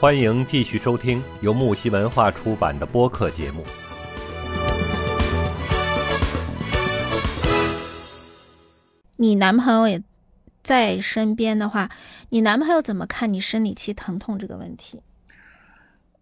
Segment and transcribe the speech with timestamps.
[0.00, 3.62] 欢迎继续收听由木西文化出版的播客节目。
[9.16, 10.02] 你男朋友也
[10.62, 11.90] 在身边的话，
[12.30, 15.02] 你男朋友怎么看你生理期疼痛这个问题？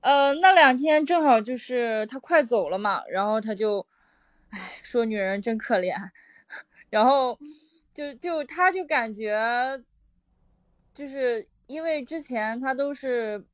[0.01, 3.87] 呃，那两天正好就是他快走了嘛，然后他就，
[4.51, 5.95] 哎，说女人真可怜，
[6.91, 7.39] 然后
[7.95, 9.81] 就就他就感觉，
[10.93, 13.47] 就是因为之前他都是。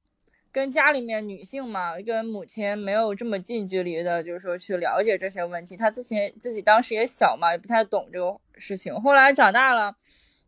[0.54, 5.76] 跟家里面女性嘛，跟母亲没有这么近距离的，就是说去了解这些问题。
[5.76, 8.94] 他之前自己当时也小嘛，也不太懂这个事情。
[9.00, 9.96] 后来长大了，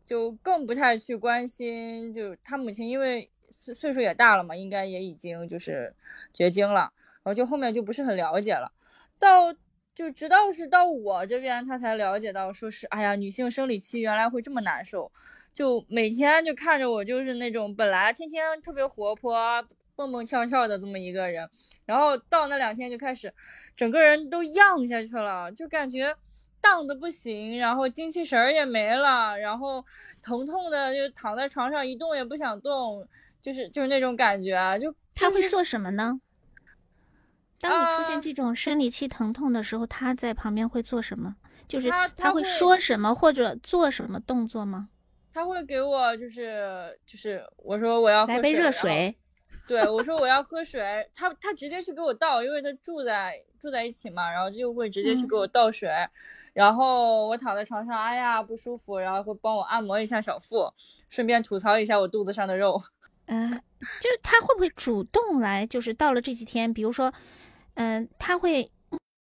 [0.05, 2.13] 就更不太去关心。
[2.13, 5.93] 就他母亲因为岁岁数也大了嘛，应该也已经就是
[6.33, 6.93] 绝经了，
[7.23, 8.71] 然后就后面就不是很了解了。
[9.19, 9.53] 到
[9.93, 15.11] 就直到是到我这边，他才了解到，说是哎呀，女性生理期原来会这么难受。
[15.53, 19.67] 就每天就看着我，就是那种本来天天特别活泼。
[19.97, 21.49] 蹦蹦跳跳的这么一个人，
[21.83, 23.33] 然后到那两天就开始，
[23.75, 26.15] 整个人都漾下去了，就感觉
[26.61, 29.83] 荡的不行，然后精气神儿也没了，然后
[30.21, 33.05] 疼痛的就躺在床上一动也不想动，
[33.41, 34.77] 就是就是那种感觉啊。
[34.77, 36.21] 就他会做什么呢？
[37.59, 41.35] 当你出现这种生理期疼痛的时候，他在旁边会做什么？
[41.67, 44.89] 就是他会说什么或者做什么动作吗？
[45.33, 49.17] 他会给我就是就是我说我要来杯热水。
[49.67, 55.89] 对我说我要喝水，他他直接去给我倒，因为他住在住在一起嘛，然后就会直接去给我倒水，
[56.53, 60.73] 然后我躺在床上，哎呀不舒服，然后会帮我按摩一下小腹，
[61.09, 62.81] 顺便吐槽一下我肚子上的肉。
[63.25, 63.51] 嗯，
[63.99, 65.65] 就是他会不会主动来？
[65.65, 67.13] 就是到了这几天，比如说，
[67.73, 68.71] 嗯，他会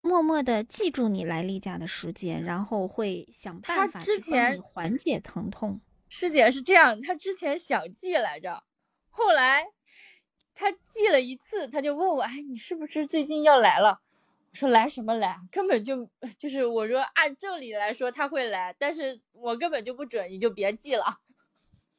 [0.01, 5.81] 默默的记住你来例假的时间，然后会想办法之前缓解疼痛。
[6.09, 8.65] 师姐是这样，他之前想记来着，
[9.09, 9.69] 后来。
[10.55, 14.01] 他记了一次，他就问我：“哎，你是不是最近要来了？”
[14.53, 15.41] 我说：“来什么来？
[15.51, 21.21] 根本就 就是我说按正理来说他会来，但是我根本就不准，你就别记了。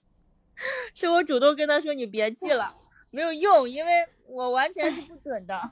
[0.93, 2.75] 是我主动跟他说你别记了，
[3.09, 5.71] 没有用，因为我完全是不准的。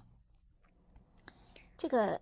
[1.78, 2.20] 这个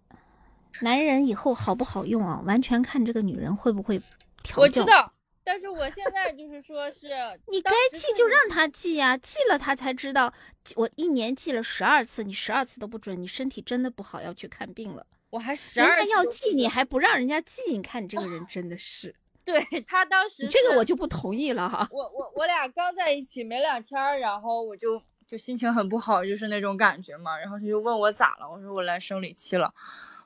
[0.81, 2.41] 男人以后好不好用啊？
[2.45, 3.97] 完全看这个女人会不会
[4.43, 4.61] 调教。
[4.61, 5.13] 我知道。”
[5.49, 7.07] 但是我现在就是说，是
[7.49, 10.31] 你该记就让他记呀，记了他才知道。
[10.75, 15.03] 我一年记了十二次，你十二次都不准，你身体真的不好，要去看病了。
[15.31, 19.15] 我还十二，人家要记你还不让人家记，你看你这个人 真的是。
[19.43, 21.87] 对他当时这个我就不同意了哈。
[21.89, 27.35] 我我我俩刚在一起没两天，然后我就就心情很不好，就是那种感觉嘛。
[27.35, 29.73] 然后他就问我咋了，我说我来生理期了，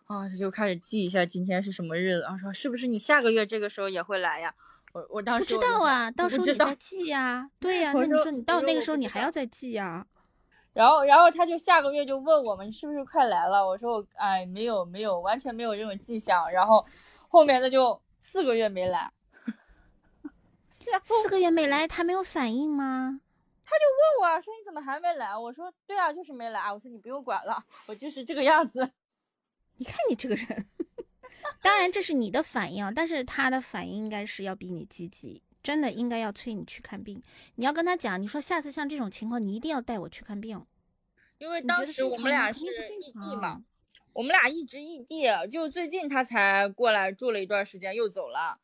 [0.07, 4.53] 啊，他就开始记一下今天是什么日子，然后说是不是你下个月这个时候也会来呀？
[4.93, 10.05] 我我当时不知道啊，到 时候你再记呀，对呀，那你说你到那个时候你还要再记呀，
[10.73, 16.85] 然后然后他就下个月就问我们是不是快来了，我说我哎没有没有完全没有这种迹象，然后
[17.27, 19.11] 后面他就四个月没来，
[21.03, 23.19] 四个月没来他没有反应吗？
[23.65, 25.35] 他就问我说你怎么还没来？
[25.35, 28.91] 我说对啊就是没来，我说你不用管了，我就是这个样子，
[29.77, 30.67] 你看你这个人。
[31.61, 37.21] 当然这是你的反应，但是他的反应应该是要比你积极，真的应该要催你去看病。
[37.55, 40.65] 你要跟他讲，你说下次像这种情况，你一定要带我去看病。
[41.37, 43.63] 因为当时我们俩是异地嘛，
[44.13, 48.59] 我们俩一直异地，就最近他才过来住了一段时间，又走了。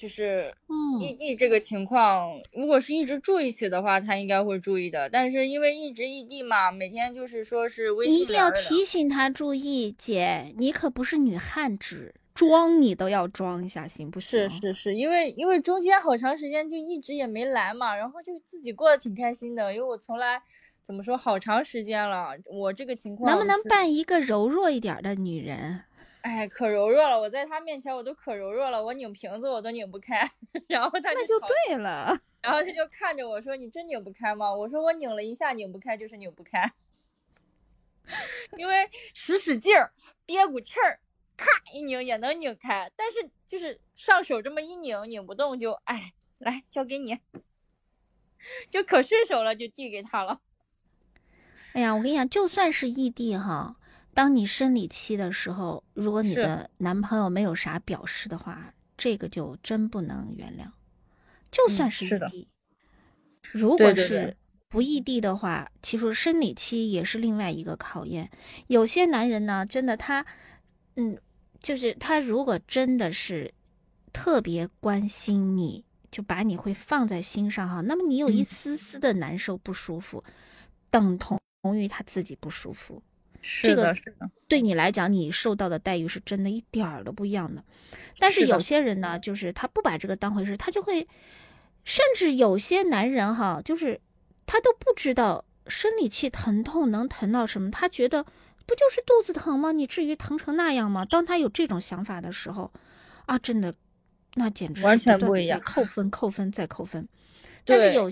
[0.00, 0.50] 就是
[0.98, 5.10] 异地这个情况，如果是一直住一起的话，他应该会注意的。
[5.10, 8.16] 但是因为一直异地嘛，每天就是说是微信。
[8.16, 14.48] 你一定要提醒他注意，姐，你可不是女汉子，装你都要装一下，行不行？
[14.48, 19.74] 是是是，因为因为中间好长时间就一直也没来嘛，然后就自己过得挺开心的。
[19.74, 20.40] 因为我从来
[20.82, 25.82] 怎么说，好长时间了，我这个情况能不能扮一个柔弱一点的女人？
[26.22, 27.18] 哎，可柔弱了！
[27.18, 30.30] 我在他面前我都可柔弱了，我拧瓶子我都拧不开，
[30.68, 36.70] 然后他那就对了，然后他就看着我说：“你真拧不开吗？”我说：“我拧了一下，拧不开就是拧不开，
[38.58, 39.92] 因为使使劲儿，
[40.26, 41.00] 憋股气儿，
[41.36, 47.18] 咔一拧也能拧开，但是就是上手这么一拧，拧不动就哎，来交给你，
[48.68, 50.40] 就可顺手了，就递给他了。
[51.72, 53.76] 哎呀，我跟你讲，就算是异地哈。
[54.12, 60.70] 当你生理期的时候，如果你的男朋友没有啥表示的话，这个就真不能原谅。
[61.50, 62.48] 就算是异地，
[63.52, 64.36] 如果是
[64.68, 68.30] 不异地的话，其实生理期也是另外一个考验。
[68.66, 70.24] 有些男人呢，真的他，
[70.96, 71.18] 嗯，
[71.60, 73.52] 就是他如果真的是
[74.12, 77.80] 特别关心你，就把你会放在心上哈。
[77.80, 80.22] 那么你有一丝丝的难受不舒服，
[80.90, 81.40] 等同
[81.74, 83.02] 于他自己不舒服。
[83.42, 87.64] 是的，是的，对你来讲，你受到的待遇是真的一点儿都不一样的。
[88.18, 91.08] 但是有些人呢，就是他不把这个当回事，他就会，
[91.84, 94.00] 甚至有些男人哈，就是
[94.46, 98.22] 他都不知道生理期疼痛能疼到什么，他觉得
[98.66, 99.72] 不就是肚子疼吗？
[99.72, 101.04] 你至于疼成那样吗？
[101.04, 102.70] 当他有这种想法的时候，
[103.26, 103.74] 啊，真的，
[104.34, 107.08] 那简直完全不一样，扣 分，扣分，再扣分。
[107.64, 108.10] 但是有，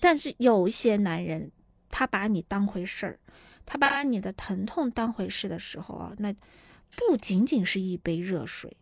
[0.00, 1.50] 但是有一些男人，
[1.90, 3.18] 他把你当回事儿。
[3.64, 6.34] 他把你的疼痛当回事的时候啊，那
[6.96, 8.76] 不仅仅是一杯热水。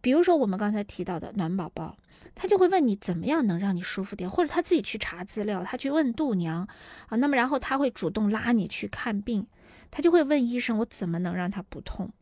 [0.00, 1.96] 比如说我们刚才提到的暖宝宝，
[2.34, 6.68] 他就会问你怎么样能让你舒服点，或者他自己去查资料，他去问度娘
[7.08, 9.44] 啊，那么然后他会主动拉你去看病，
[9.90, 12.12] 他就会问医生我怎么能让他不痛。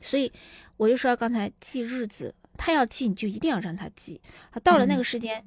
[0.00, 0.32] 所以
[0.76, 4.20] 我就说刚才记日子，他要记你就一定要让他记
[4.50, 5.44] 啊，到了那个时间，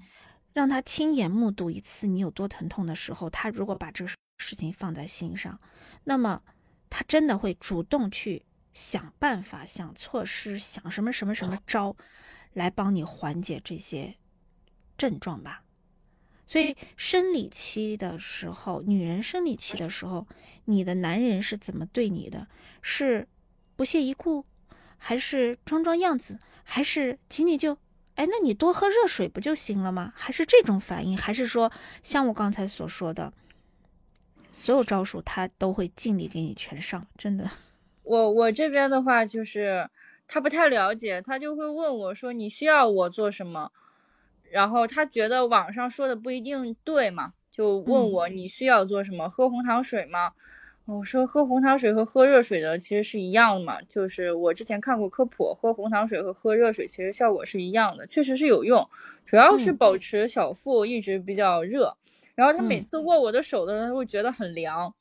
[0.52, 4.12] 让他亲眼目睹一次你有多疼痛的时候，他如果把这个。
[4.42, 5.60] 事情放在心上，
[6.04, 6.42] 那么
[6.90, 8.44] 他真的会主动去
[8.74, 11.96] 想办法、想措施、想什么什么什么招，
[12.54, 14.16] 来帮你缓解这些
[14.98, 15.64] 症状吧。
[16.48, 20.28] 所以生理期的时候，女人生理期的时候，
[20.66, 22.48] 你的男人是怎么对你的？
[22.82, 23.28] 是
[23.78, 24.46] 不屑一顾，
[24.98, 27.78] 还是装装样子，还是请你就
[28.16, 30.12] 哎，那你多喝热水不就行了吗？
[30.16, 31.18] 还是这种反应？
[31.18, 31.72] 还是说
[32.04, 33.32] 像我刚才所说的？
[34.52, 37.50] 所有招数他都会尽力给你全上，真的。
[38.04, 39.90] 我我这边的话就是
[40.28, 43.72] 他不太了解，他就会问我说：“你需要我做什么？”
[44.52, 49.30] 然后他觉得网上说的不一定对嘛，就问我你需要做什么？
[49.30, 50.34] 喝红糖水吗？
[50.86, 58.86] 我说喝红糖水和喝热水的其实是一样的嘛，就是我之前看过科普，喝红糖水和喝热水其实效果是一样的，确实是有用，
[59.26, 61.96] 主要是保持小腹一直比较热。
[62.42, 64.92] 然后他每次握我的手的时候，他会觉得很凉，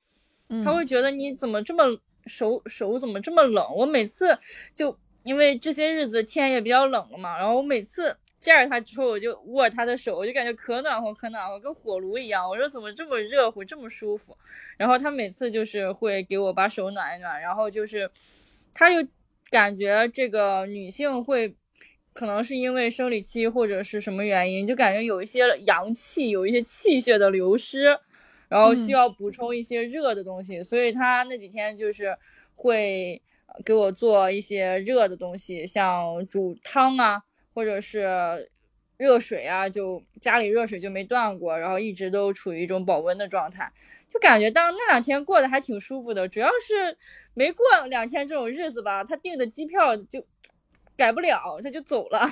[0.62, 1.84] 他会觉得你怎么这么
[2.26, 3.64] 手手怎么这么冷？
[3.74, 4.36] 我每次
[4.74, 12.46] 就因为这些日子天也比较冷了嘛，然后我每次见着他之后，我就握他的手，我就感觉可暖和可暖和，跟火炉一样。
[12.46, 14.36] 我说怎么这么热乎，这么舒服？
[14.76, 18.10] 然后他每次就是会给我把手暖一暖，然后就是
[18.74, 19.08] 他就
[19.50, 21.56] 感觉这个女性会。
[22.20, 27.98] 可能是因为生理期或者是什么原因，就感觉有一些阳气，有一些气血的流失，
[28.46, 32.14] 然后需要补充一些热的东西，所以他那几天就是
[32.56, 33.22] 会
[33.64, 37.22] 给我做一些热的东西，像煮汤啊，
[37.54, 38.46] 或者是
[38.98, 43.72] 热水啊，就家里热水就没断过，然后一直都处于一种保温的状态，
[44.06, 46.94] 就感觉当那两天过得还挺舒服的，主要是
[47.32, 50.22] 没过两天这种日子吧，他订的机票就。
[51.00, 52.30] 改不了，他就走了，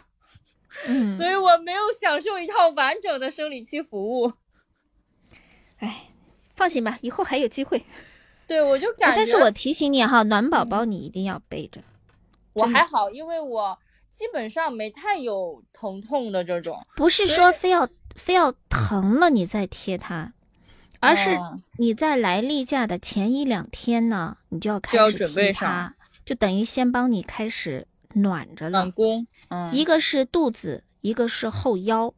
[0.86, 4.30] 嗯， 所以我没有享受一套完整的生理期服务。
[5.78, 6.10] 哎，
[6.54, 7.82] 放心吧，以后还有机会。
[8.46, 11.80] 对，我就感觉，但是我提醒你哈，暖宝宝你一定要背着。
[12.52, 13.78] 我还好，因为我
[14.10, 16.86] 基本上没太有疼痛的这种。
[16.94, 20.34] 不是说非要非要疼了你再贴它，
[21.00, 21.38] 而是
[21.78, 25.94] 你在来例假的前一两天呢，你就要开始准备它，
[26.26, 27.86] 就等于先帮你开始。
[28.14, 32.14] 暖着了，暖宫，嗯，一个是肚子，一个是后腰。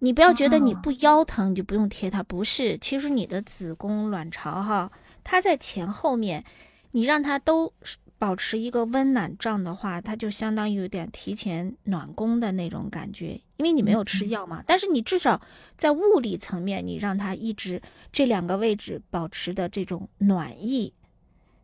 [0.00, 2.76] 你不要觉得你不腰疼你就不用贴它，不是。
[2.78, 6.44] 其实你的子宫、卵巢哈，它在前后面，
[6.90, 7.72] 你让它都
[8.18, 13.40] 保持一个温暖状的话，它就相当于有点提前暖宫的那种感觉。
[13.56, 15.40] 因为你没有吃药嘛，但是你至少
[15.76, 17.80] 在物理层面，你让它一直
[18.12, 20.92] 这两个位置保持的这种暖意，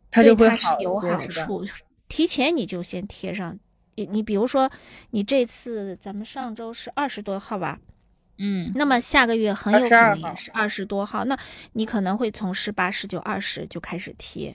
[0.09, 0.47] 它就会
[0.79, 1.65] 有好处。
[2.11, 3.57] 提前你就先贴上，
[3.95, 4.69] 你你比如说，
[5.11, 7.79] 你这次咱们上周是二十多号吧，
[8.37, 11.39] 嗯，那么下个月很有可能也是二十多号，那
[11.71, 14.53] 你可能会从十八、十九、二十就开始贴，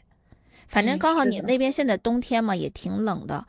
[0.69, 3.47] 反正刚好你那边现在冬天嘛，也挺冷的，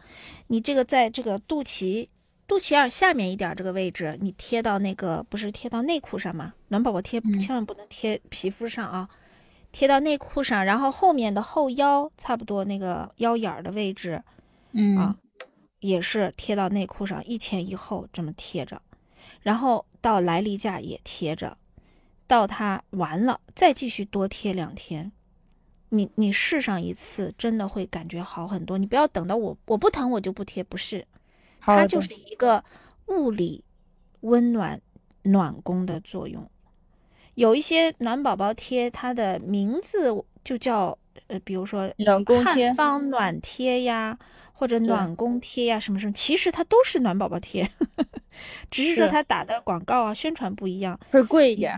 [0.48, 2.08] 你这个在这个肚脐
[2.48, 6.54] 肚脐眼下面一点这个位置，你贴到那个不是贴到内裤上吗？
[6.70, 9.10] 暖宝宝贴千万不能贴皮肤上啊。
[9.78, 14.24] 贴到内裤上，然后后面的后腰差不多那个腰眼儿的位置，
[14.72, 15.16] 嗯啊，
[15.82, 18.82] 也是贴到内裤上，一前一后这么贴着，
[19.40, 21.56] 然后到来例假也贴着，
[22.26, 25.12] 到它完了再继续多贴两天，
[25.90, 28.80] 你你试上一次，真的会感觉好很多。
[28.80, 31.06] 你不要等到我我不疼我就不贴，不是，
[31.60, 32.66] 它就是一个
[33.10, 33.64] 物理
[34.22, 34.82] 温暖
[35.22, 36.50] 暖宫的作用。
[37.38, 40.12] 有一些暖宝宝贴，它的名字
[40.44, 41.88] 就叫呃，比如说
[42.44, 44.18] 汉方暖贴呀，
[44.54, 47.70] 或者暖宫贴呀，什么什么，其实它都是暖宝宝贴。
[48.72, 51.76] 只是说它打的广告啊、宣传不一样，会贵一点。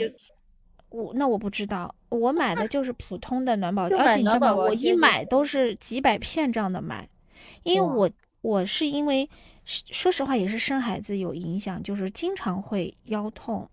[0.87, 4.55] 我那我不知道，我买的就是普通的暖宝就贴，而且你知道吗？
[4.55, 7.05] 我一买都是几百片这样的买，
[7.63, 9.29] 因为我我是因为
[9.65, 13.69] 说实话也是生孩子有影响，就是经常会腰痛。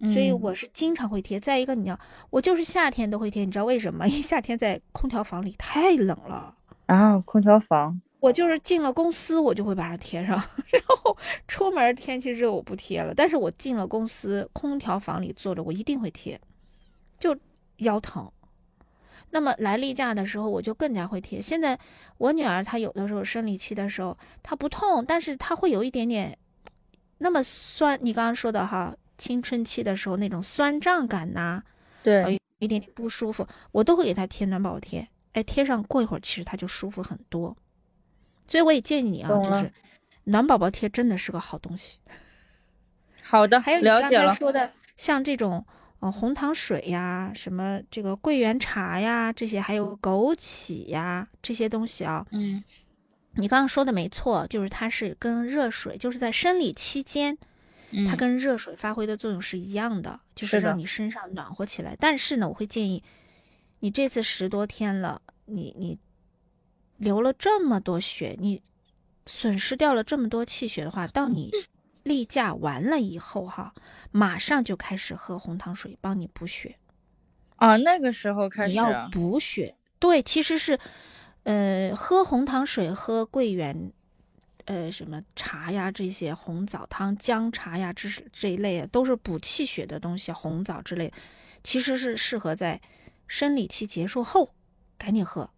[0.00, 1.38] 所以嗯我是经常会贴。
[1.38, 1.98] 再一个，你要
[2.30, 4.06] 我就是夏天都会贴，你知道为什么吗？
[4.08, 6.54] 因为夏天在空调房里太冷了。
[6.86, 10.36] 啊，空调房，我就是进了公司，我就会把它贴上，
[10.70, 11.16] 然后
[11.48, 13.14] 出门天气热我不贴了。
[13.14, 16.38] 但是我进了公司，空调房里坐着，我一定会贴，
[17.18, 17.36] 就
[17.78, 18.30] 腰疼。
[19.30, 21.42] 那么来例假的时候，我就更加会贴。
[21.42, 21.76] 现在
[22.18, 26.38] 我女儿她有的时候生理期的时候，她不痛，但是她会有一点点
[27.18, 27.98] 那么酸。
[28.02, 31.62] 你刚刚说的哈，青春期的时候那种酸胀感呐、
[32.02, 35.06] 对有一点点不舒服，我都会给他贴暖宝贴。
[35.32, 37.56] 哎，贴上过一会儿，其实他就舒服很多。
[38.46, 39.72] 所以我也建议你啊，就是
[40.24, 41.98] 暖宝宝贴真的是个好东西。
[43.22, 44.28] 好的，还有你刚了解了。
[44.30, 45.64] 才说的，像这种
[46.00, 52.62] 呃红糖水呀，什么这个桂圆茶呀，这些还有枸杞呀这些东西啊，嗯
[53.36, 57.36] 你刚刚说的没错，就是它是跟热水，就是在生理期间，
[57.96, 61.96] 嗯，它跟热水发挥的作用是一样的，就是让你身上暖和起来。
[62.00, 63.02] 但是呢，我会建议
[63.78, 65.98] 你这次十多天了，你你
[66.96, 68.62] 流了这么多血，你
[69.26, 71.50] 损失掉了这么多气血的话，到你
[72.02, 73.72] 例假完了以后哈，
[74.10, 76.76] 马上就开始喝红糖水帮你补血。
[77.56, 79.76] 啊，那个时候开始你要补血。
[80.00, 80.78] 对，其实是，
[81.44, 83.92] 呃，喝红糖水、喝桂圆，
[84.66, 90.32] 呃，什么茶呀，这些红枣汤、姜茶呀，这是这一类的，都是补气血的东西。
[90.32, 91.12] 红枣之类，
[91.62, 92.80] 其实是适合在
[93.26, 94.54] 生理期结束后
[94.96, 95.50] 赶紧喝，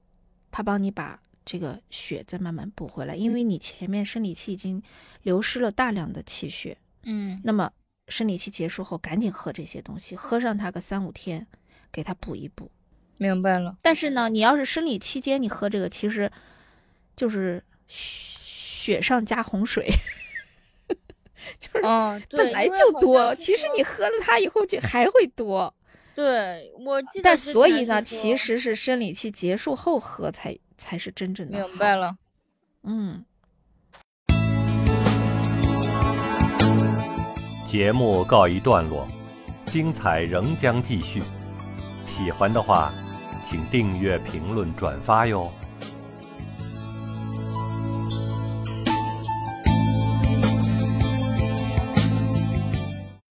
[0.51, 4.83] 它帮你把这个血再慢慢补回来，因为你前面生理期已经
[5.23, 6.77] 流失了大量的气血。
[7.05, 7.71] 嗯那么
[8.09, 11.47] 生理期结束后，赶紧喝这些东西，喝上它个三五天，
[11.93, 12.71] 给它补一补。
[13.19, 13.77] 明白了。
[13.83, 16.31] 但是呢，你要是生理期间你喝这个，其实
[17.15, 17.63] 就是
[18.87, 19.91] 雪上加洪水，
[21.59, 21.83] 就是
[22.31, 23.35] 本来就多。
[23.35, 25.75] 其实你喝了它以后就还会多，
[26.15, 31.97] 对我记得但所以呢，其实是生理期结束后喝才才是真正的明白。
[31.97, 32.17] 了。
[32.85, 33.25] 嗯，
[37.67, 39.09] 节目告一段落，
[39.65, 41.21] 精彩仍将继续。
[42.07, 42.95] 喜欢的话，
[43.51, 45.51] 请订阅、评论、转发哟。